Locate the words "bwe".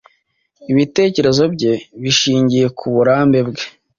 3.47-3.63